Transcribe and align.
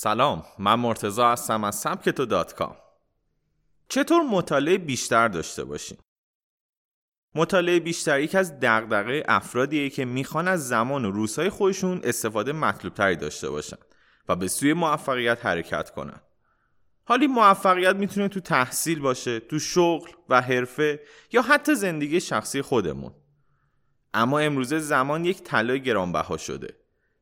سلام 0.00 0.44
من 0.58 0.74
مرتزا 0.74 1.32
هستم 1.32 1.64
از 1.64 1.74
سبکتو 1.74 2.26
دات 2.26 2.54
کام 2.54 2.76
چطور 3.88 4.22
مطالعه 4.22 4.78
بیشتر 4.78 5.28
داشته 5.28 5.64
باشیم؟ 5.64 5.98
مطالعه 7.34 7.80
بیشتر 7.80 8.20
یک 8.20 8.34
از 8.34 8.60
دغدغه 8.60 9.22
افرادیه 9.28 9.90
که 9.90 10.04
می‌خوان 10.04 10.48
از 10.48 10.68
زمان 10.68 11.04
و 11.04 11.10
روزهای 11.10 11.50
خودشون 11.50 12.00
استفاده 12.04 12.52
مطلوبتری 12.52 13.16
داشته 13.16 13.50
باشن 13.50 13.76
و 14.28 14.36
به 14.36 14.48
سوی 14.48 14.72
موفقیت 14.72 15.46
حرکت 15.46 15.90
کنن. 15.90 16.20
حالی 17.04 17.26
موفقیت 17.26 17.96
می‌تونه 17.96 18.28
تو 18.28 18.40
تحصیل 18.40 19.00
باشه، 19.00 19.40
تو 19.40 19.58
شغل 19.58 20.10
و 20.28 20.40
حرفه 20.40 21.00
یا 21.32 21.42
حتی 21.42 21.74
زندگی 21.74 22.20
شخصی 22.20 22.62
خودمون. 22.62 23.14
اما 24.14 24.38
امروزه 24.38 24.78
زمان 24.78 25.24
یک 25.24 25.42
طلای 25.42 25.82
گرانبها 25.82 26.36
شده 26.36 26.77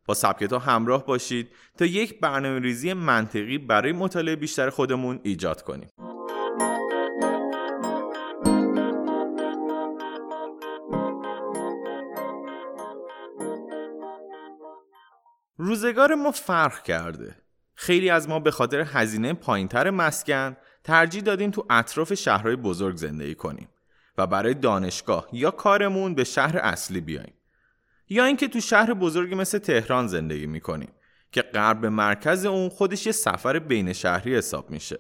با 0.07 0.15
سبکت 0.15 0.53
ها 0.53 0.59
همراه 0.59 1.07
باشید 1.07 1.49
تا 1.79 1.85
یک 1.85 2.21
برنامه 2.21 2.61
ریزی 2.61 2.93
منطقی 2.93 3.59
برای 3.59 3.93
مطالعه 3.93 4.37
بیشتر 4.37 4.71
خودمون 4.71 5.21
ایجاد 5.23 5.63
کنیم. 5.63 5.89
روزگار 15.59 16.15
ما 16.15 16.31
فرق 16.31 16.83
کرده. 16.83 17.37
خیلی 17.75 18.11
از 18.11 18.29
ما 18.29 18.39
به 18.39 18.51
خاطر 18.51 18.81
هزینه 18.81 19.33
پایینتر 19.33 19.91
مسکن 19.91 20.57
ترجیح 20.85 21.23
دادیم 21.23 21.51
تو 21.51 21.67
اطراف 21.71 22.15
شهرهای 22.15 22.57
بزرگ 22.57 22.97
زندگی 22.97 23.35
کنیم 23.35 23.69
و 24.19 24.27
برای 24.27 24.55
دانشگاه 24.55 25.29
یا 25.33 25.51
کارمون 25.51 26.15
به 26.15 26.25
شهر 26.25 26.59
اصلی 26.59 27.01
بیایم. 27.01 27.33
یا 28.09 28.25
اینکه 28.25 28.49
تو 28.49 28.61
شهر 28.61 28.95
بزرگی 28.95 29.35
مثل 29.35 29.59
تهران 29.59 30.07
زندگی 30.07 30.47
می‌کنیم 30.47 30.93
که 31.33 31.43
غرب 31.43 31.87
مرکز 31.87 32.45
اون 32.45 32.69
خودش 32.69 33.07
یه 33.07 33.13
سفر 33.13 33.59
بین 33.59 33.93
شهری 33.93 34.37
حساب 34.37 34.71
میشه. 34.71 34.99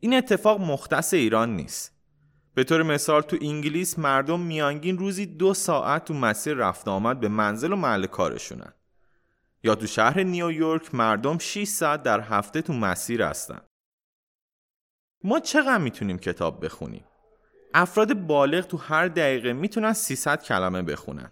این 0.00 0.14
اتفاق 0.14 0.60
مختص 0.60 1.14
ایران 1.14 1.56
نیست. 1.56 1.94
به 2.54 2.64
طور 2.64 2.82
مثال 2.82 3.22
تو 3.22 3.36
انگلیس 3.42 3.98
مردم 3.98 4.40
میانگین 4.40 4.98
روزی 4.98 5.26
دو 5.26 5.54
ساعت 5.54 6.04
تو 6.04 6.14
مسیر 6.14 6.54
رفت 6.54 6.88
آمد 6.88 7.20
به 7.20 7.28
منزل 7.28 7.72
و 7.72 7.76
محل 7.76 8.06
کارشونن. 8.06 8.72
یا 9.62 9.74
تو 9.74 9.86
شهر 9.86 10.22
نیویورک 10.22 10.94
مردم 10.94 11.38
6 11.38 11.64
ساعت 11.64 12.02
در 12.02 12.20
هفته 12.20 12.62
تو 12.62 12.72
مسیر 12.72 13.22
هستن. 13.22 13.60
ما 15.24 15.40
چقدر 15.40 15.78
می‌تونیم 15.78 16.18
کتاب 16.18 16.64
بخونیم؟ 16.64 17.04
افراد 17.74 18.14
بالغ 18.14 18.66
تو 18.66 18.76
هر 18.76 19.08
دقیقه 19.08 19.52
می‌تونن 19.52 19.92
300 19.92 20.42
کلمه 20.42 20.82
بخونن. 20.82 21.30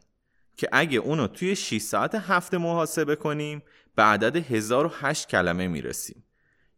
که 0.57 0.69
اگه 0.73 0.99
اونو 0.99 1.27
توی 1.27 1.57
6 1.57 1.79
ساعت 1.79 2.15
هفته 2.15 2.59
محاسبه 2.59 3.17
کنیم 3.17 3.63
به 3.95 4.03
عدد 4.03 4.37
1008 4.37 5.29
کلمه 5.29 5.69
می‌رسیم. 5.69 6.25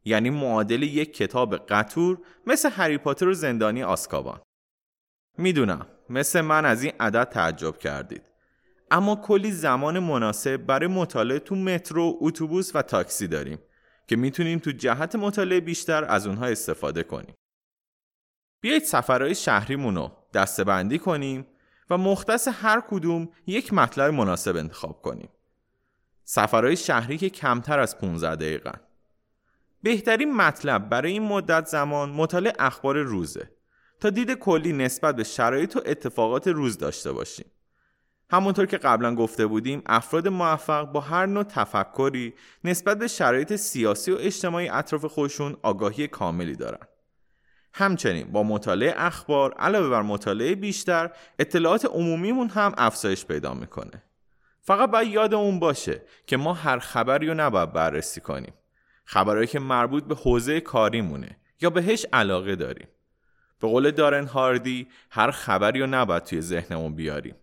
یعنی 0.05 0.31
معادل 0.31 0.83
یک 0.83 1.17
کتاب 1.17 1.57
قطور 1.57 2.19
مثل 2.47 2.71
هری 2.71 2.99
پاتر 2.99 3.29
و 3.29 3.35
زندانی 3.35 3.83
آسکابان. 3.83 4.41
می‌دونم 5.39 5.87
مثل 6.11 6.41
من 6.41 6.65
از 6.65 6.83
این 6.83 6.93
عدد 7.01 7.25
تعجب 7.25 7.79
کردید. 7.79 8.23
اما 8.91 9.17
کلی 9.17 9.53
زمان 9.53 9.99
مناسب 9.99 10.57
برای 10.57 10.87
مطالعه 10.87 11.39
تو 11.39 11.55
مترو، 11.55 12.19
اتوبوس 12.21 12.77
و 12.77 12.83
تاکسی 12.83 13.27
داریم 13.27 13.59
که 14.07 14.17
می‌تونیم 14.17 14.59
تو 14.59 14.71
جهت 14.71 15.17
مطالعه 15.17 15.61
بیشتر 15.61 16.05
از 16.05 16.27
اونها 16.27 16.47
استفاده 16.47 17.03
کنیم. 17.03 17.35
بیایید 18.61 18.83
سفرهای 18.83 19.35
شهریمون 19.35 19.97
رو 19.97 20.13
دستبندی 20.35 20.99
کنیم 20.99 21.47
و 21.91 21.99
مختص 21.99 22.49
هر 22.53 22.83
کدوم 22.91 23.29
یک 23.47 23.73
مطلب 23.73 24.15
مناسب 24.15 24.57
انتخاب 24.57 25.03
کنیم. 25.03 25.29
سفرهای 26.25 26.77
شهری 26.77 27.19
که 27.19 27.31
کمتر 27.31 27.81
از 27.81 27.99
15 27.99 28.37
دقیقه 28.37 28.73
بهترین 29.83 30.35
مطلب 30.35 30.89
برای 30.89 31.13
این 31.13 31.23
مدت 31.23 31.67
زمان 31.67 32.11
مطالعه 32.11 32.53
اخبار 32.59 32.99
روزه 32.99 33.51
تا 34.01 34.11
دید 34.11 34.33
کلی 34.33 34.73
نسبت 34.73 35.17
به 35.17 35.25
شرایط 35.25 35.77
و 35.77 35.81
اتفاقات 35.87 36.49
روز 36.49 36.79
داشته 36.79 37.13
باشیم. 37.13 37.47
همونطور 38.31 38.67
که 38.67 38.79
قبلا 38.79 39.15
گفته 39.15 39.47
بودیم 39.47 39.83
افراد 39.87 40.29
موفق 40.29 40.93
با 40.93 41.01
هر 41.01 41.27
نوع 41.27 41.43
تفکری 41.43 42.35
نسبت 42.65 42.99
به 42.99 43.09
شرایط 43.09 43.57
سیاسی 43.57 44.13
و 44.13 44.17
اجتماعی 44.21 44.69
اطراف 44.69 45.05
خودشون 45.05 45.57
آگاهی 45.63 46.09
کاملی 46.09 46.57
دارن. 46.57 46.87
همچنین 47.73 48.33
با 48.33 48.43
مطالعه 48.43 48.95
اخبار 48.97 49.55
علاوه 49.55 49.89
بر 49.89 50.03
مطالعه 50.03 50.55
بیشتر 50.55 51.11
اطلاعات 51.39 51.85
عمومیمون 51.85 52.49
هم 52.49 52.75
افزایش 52.79 53.25
پیدا 53.27 53.55
می‌کنه. 53.55 54.03
فقط 54.61 54.91
باید 54.91 55.09
یادمون 55.09 55.59
باشه 55.59 56.03
که 56.27 56.37
ما 56.37 56.55
هر 56.55 56.79
خبری 56.79 57.27
رو 57.27 57.35
نباید 57.35 57.73
بررسی 57.73 58.21
کنیم. 58.21 58.55
خبرهایی 59.05 59.47
که 59.47 59.59
مربوط 59.59 60.05
به 60.05 60.15
حوزه 60.15 60.61
کاریمونه 60.61 61.37
یا 61.61 61.71
بهش 61.71 62.07
علاقه 62.13 62.57
داریم. 62.57 62.89
به 63.61 63.69
قول 63.69 63.91
دارن 63.91 64.27
هاردی 64.27 64.89
هر 65.11 65.31
خبری 65.31 65.81
رو 65.81 65.87
نباید 65.87 66.25
توی 66.25 66.41
ذهنمون 66.41 66.95
بیاریم. 66.95 67.35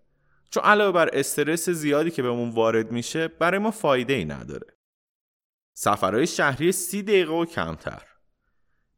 چون 0.49 0.63
علاوه 0.63 0.91
بر 0.91 1.09
استرس 1.13 1.69
زیادی 1.69 2.11
که 2.11 2.21
بهمون 2.21 2.49
وارد 2.49 2.91
میشه 2.91 3.27
برای 3.27 3.59
ما 3.59 3.71
فایده 3.71 4.13
ای 4.13 4.25
نداره. 4.25 4.67
سفرهای 5.73 6.27
شهری 6.27 6.71
سی 6.71 7.03
دقیقه 7.03 7.33
و 7.33 7.45
کمتر. 7.45 8.14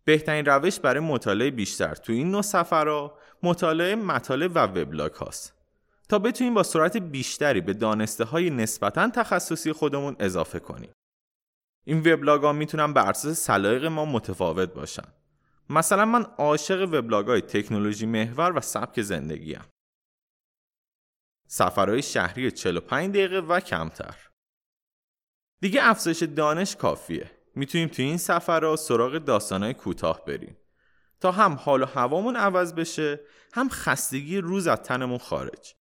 بهترین 0.08 0.46
روش 0.46 0.80
برای 0.80 1.00
مطالعه 1.00 1.52
بیشتر 1.52 1.96
تو 1.96 2.14
این 2.14 2.32
نوع 2.32 2.42
سفرها 2.42 3.18
مطالعه 3.44 3.96
مطالب 3.96 4.52
و 4.56 4.60
وبلاگ 4.60 5.14
هاست 5.14 5.54
تا 6.10 6.20
بتونیم 6.20 6.54
با 6.54 6.64
سرعت 6.64 6.98
بیشتری 6.98 7.62
به 7.62 7.74
دانسته 7.74 8.24
های 8.24 8.50
نسبتا 8.50 9.10
تخصصی 9.10 9.72
خودمون 9.72 10.16
اضافه 10.20 10.60
کنیم. 10.60 10.92
این 11.84 12.00
وبلاگ 12.00 12.42
ها 12.42 12.54
می‌تونن 12.54 12.94
بر 12.94 13.10
اساس 13.10 13.38
سلایق 13.38 13.86
ما 13.86 14.06
متفاوت 14.06 14.74
باشن. 14.74 15.08
مثلا 15.70 16.06
من 16.06 16.24
عاشق 16.24 16.90
وبلاگ 16.94 17.28
های 17.28 17.42
تکنولوژی 17.42 18.06
محور 18.06 18.58
و 18.58 18.62
سبک 18.62 19.02
زندگی 19.02 19.56
ام. 19.56 19.66
سفرهای 21.48 22.02
شهری 22.02 22.52
45 22.52 23.10
دقیقه 23.10 23.40
و 23.40 23.60
کمتر. 23.60 24.16
دیگه 25.62 25.80
افزایش 25.84 26.24
دانش 26.24 26.76
کافیه. 26.76 27.37
می‌تونیم 27.58 27.88
تو 27.88 28.02
این 28.02 28.18
سفرها 28.18 28.76
سراغ 28.76 29.18
داستانهای 29.18 29.74
کوتاه 29.74 30.26
بریم. 30.26 30.58
تا 31.20 31.32
هم 31.32 31.54
حال 31.54 31.82
و 31.82 31.86
هوامون 31.86 32.36
عوض 32.36 32.74
بشه 32.74 33.20
هم 33.54 33.70
خستگی 33.70 34.38
روز 34.38 34.68
از 34.68 34.82
تنمون 34.82 35.18
خارج. 35.18 35.76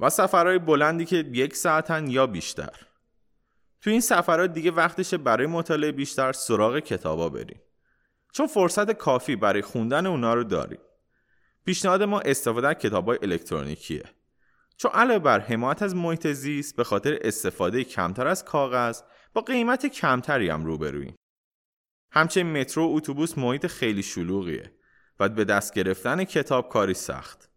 و 0.00 0.10
سفرهای 0.10 0.58
بلندی 0.58 1.04
که 1.04 1.16
یک 1.16 1.56
ساعتن 1.56 2.10
یا 2.10 2.26
بیشتر. 2.26 2.86
تو 3.80 3.90
این 3.90 4.00
سفرها 4.00 4.46
دیگه 4.46 4.70
وقتشه 4.70 5.16
برای 5.16 5.46
مطالعه 5.46 5.92
بیشتر 5.92 6.32
سراغ 6.32 6.78
کتابا 6.78 7.28
بریم. 7.28 7.60
چون 8.32 8.46
فرصت 8.46 8.92
کافی 8.92 9.36
برای 9.36 9.62
خوندن 9.62 10.06
اونا 10.06 10.34
رو 10.34 10.44
داریم. 10.44 10.80
پیشنهاد 11.64 12.02
ما 12.02 12.20
استفاده 12.20 12.68
از 12.68 12.74
کتابای 12.74 13.18
الکترونیکیه. 13.22 14.04
چون 14.76 14.90
علاوه 14.90 15.18
بر 15.18 15.40
حمایت 15.40 15.82
از 15.82 15.94
محیط 15.94 16.26
زیست 16.26 16.76
به 16.76 16.84
خاطر 16.84 17.18
استفاده 17.20 17.84
کمتر 17.84 18.26
از 18.26 18.44
کاغذ 18.44 19.02
با 19.36 19.42
قیمت 19.42 19.86
کمتری 19.86 20.48
هم 20.48 20.64
روبرویم. 20.64 21.16
همچنین 22.12 22.60
مترو 22.60 22.86
و 22.86 22.96
اتوبوس 22.96 23.38
محیط 23.38 23.66
خیلی 23.66 24.02
شلوغیه 24.02 24.72
و 25.20 25.28
به 25.28 25.44
دست 25.44 25.74
گرفتن 25.74 26.24
کتاب 26.24 26.68
کاری 26.68 26.94
سخت. 26.94 27.50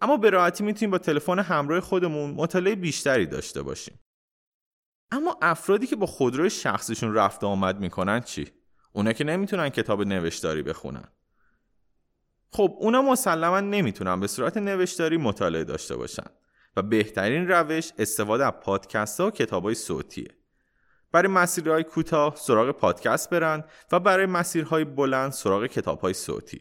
اما 0.00 0.16
به 0.16 0.30
راحتی 0.30 0.64
می‌تونیم 0.64 0.90
با 0.90 0.98
تلفن 0.98 1.38
همراه 1.38 1.80
خودمون 1.80 2.30
مطالعه 2.30 2.74
بیشتری 2.74 3.26
داشته 3.26 3.62
باشیم. 3.62 4.00
اما 5.10 5.38
افرادی 5.42 5.86
که 5.86 5.96
با 5.96 6.06
خودروی 6.06 6.50
شخصیشون 6.50 7.14
رفت 7.14 7.44
آمد 7.44 7.80
می‌کنن 7.80 8.20
چی؟ 8.20 8.46
اونا 8.92 9.12
که 9.12 9.24
نمی‌تونن 9.24 9.68
کتاب 9.68 10.02
نوشتاری 10.02 10.62
بخونن. 10.62 11.08
خب 12.52 12.76
اونا 12.78 13.02
مسلما 13.02 13.60
نمی‌تونن 13.60 14.20
به 14.20 14.26
صورت 14.26 14.56
نوشتاری 14.56 15.16
مطالعه 15.16 15.64
داشته 15.64 15.96
باشن 15.96 16.26
و 16.76 16.82
بهترین 16.82 17.48
روش 17.48 17.92
استفاده 17.98 18.46
از 18.46 18.52
پادکست 18.52 19.20
ها 19.20 19.26
و 19.26 19.30
کتاب 19.30 19.64
های 19.64 19.74
صوتیه. 19.74 20.43
برای 21.14 21.28
مسیرهای 21.28 21.84
کوتاه 21.84 22.36
سراغ 22.36 22.70
پادکست 22.70 23.30
برن 23.30 23.64
و 23.92 24.00
برای 24.00 24.26
مسیرهای 24.26 24.84
بلند 24.84 25.32
سراغ 25.32 25.66
کتابهای 25.66 26.14
صوتی. 26.14 26.60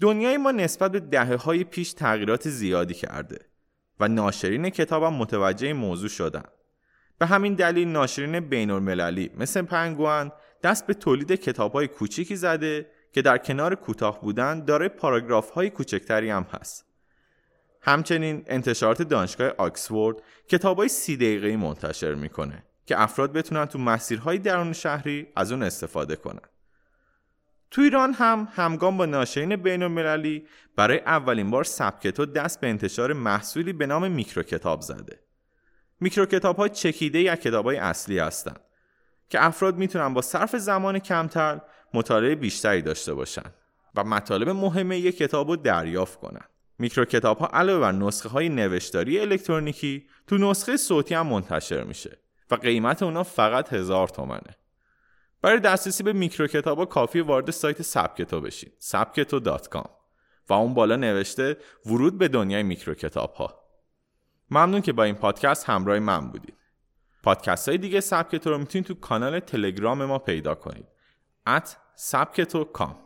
دنیای 0.00 0.36
ما 0.36 0.50
نسبت 0.50 0.92
به 0.92 1.00
دهه 1.00 1.34
های 1.34 1.64
پیش 1.64 1.92
تغییرات 1.92 2.48
زیادی 2.48 2.94
کرده 2.94 3.38
و 4.00 4.08
ناشرین 4.08 4.70
کتابم 4.70 5.12
متوجه 5.12 5.72
موضوع 5.72 6.08
شدن. 6.08 6.44
به 7.18 7.26
همین 7.26 7.54
دلیل 7.54 7.88
ناشرین 7.88 8.40
بین 8.40 8.70
المللی 8.70 9.30
مثل 9.36 9.62
پنگوان 9.62 10.32
دست 10.62 10.86
به 10.86 10.94
تولید 10.94 11.32
کتاب 11.32 11.72
های 11.72 11.88
کوچیکی 11.88 12.36
زده 12.36 12.90
که 13.12 13.22
در 13.22 13.38
کنار 13.38 13.74
کوتاه 13.74 14.20
بودن 14.20 14.64
داره 14.64 14.88
پاراگراف 14.88 15.50
های 15.50 15.70
کوچکتری 15.70 16.30
هم 16.30 16.46
هست. 16.50 16.84
همچنین 17.82 18.44
انتشارات 18.46 19.02
دانشگاه 19.02 19.48
آکسفورد 19.58 20.16
کتاب 20.48 20.76
های 20.76 20.88
سی 20.88 21.16
دقیقه 21.16 21.56
منتشر 21.56 22.14
می‌کنه 22.14 22.64
که 22.86 23.00
افراد 23.00 23.32
بتونن 23.32 23.66
تو 23.66 23.78
مسیرهای 23.78 24.38
درون 24.38 24.72
شهری 24.72 25.28
از 25.36 25.52
اون 25.52 25.62
استفاده 25.62 26.16
کنن. 26.16 26.48
تو 27.70 27.82
ایران 27.82 28.12
هم 28.12 28.48
همگام 28.52 28.96
با 28.96 29.06
ناشرین 29.06 29.56
بین 29.56 29.82
المللی 29.82 30.46
برای 30.76 30.98
اولین 30.98 31.50
بار 31.50 31.64
سبکتو 31.64 32.26
دست 32.26 32.60
به 32.60 32.68
انتشار 32.68 33.12
محصولی 33.12 33.72
به 33.72 33.86
نام 33.86 34.10
میکرو 34.10 34.42
کتاب 34.42 34.80
زده. 34.80 35.20
میکرو 36.00 36.26
کتاب 36.26 36.56
های 36.56 36.68
چکیده 36.68 37.20
یا 37.20 37.36
کتاب 37.36 37.64
های 37.64 37.76
اصلی 37.76 38.18
هستند 38.18 38.60
که 39.28 39.44
افراد 39.44 39.76
می‌تونن 39.76 40.14
با 40.14 40.22
صرف 40.22 40.56
زمان 40.56 40.98
کمتر 40.98 41.60
مطالعه 41.94 42.34
بیشتری 42.34 42.82
داشته 42.82 43.14
باشن 43.14 43.52
و 43.94 44.04
مطالب 44.04 44.48
مهم 44.48 44.92
یک 44.92 45.18
کتاب 45.18 45.48
رو 45.48 45.56
دریافت 45.56 46.20
کنن. 46.20 46.44
میکرو 46.78 47.04
کتاب 47.04 47.38
ها 47.38 47.46
علاوه 47.46 47.80
بر 47.80 47.92
نسخه 47.92 48.28
های 48.28 48.48
نوشتاری 48.48 49.20
الکترونیکی 49.20 50.06
تو 50.26 50.38
نسخه 50.38 50.76
صوتی 50.76 51.14
هم 51.14 51.26
منتشر 51.26 51.84
میشه 51.84 52.18
و 52.52 52.54
قیمت 52.54 53.02
اونا 53.02 53.22
فقط 53.22 53.72
هزار 53.72 54.08
تومنه. 54.08 54.56
برای 55.42 55.60
دسترسی 55.60 56.02
به 56.02 56.12
میکرو 56.12 56.46
کتاب 56.46 56.78
ها 56.78 56.84
کافی 56.84 57.20
وارد 57.20 57.50
سایت 57.50 57.82
سبکتو 57.82 58.40
بشید 58.40 58.72
سبکتو.com 58.78 59.88
و 60.48 60.52
اون 60.52 60.74
بالا 60.74 60.96
نوشته 60.96 61.56
ورود 61.86 62.18
به 62.18 62.28
دنیای 62.28 62.62
میکرو 62.62 62.94
کتاب 62.94 63.34
ها. 63.34 63.62
ممنون 64.50 64.80
که 64.80 64.92
با 64.92 65.04
این 65.04 65.14
پادکست 65.14 65.68
همراه 65.68 65.98
من 65.98 66.30
بودید. 66.30 66.56
پادکست 67.22 67.68
های 67.68 67.78
دیگه 67.78 68.00
سبکتو 68.00 68.50
رو 68.50 68.58
می‌تونید 68.58 68.86
تو 68.86 68.94
کانال 68.94 69.40
تلگرام 69.40 70.04
ما 70.04 70.18
پیدا 70.18 70.54
کنید. 70.54 70.86
at 71.48 71.68
سبکتو 71.94 72.64
کام 72.64 72.96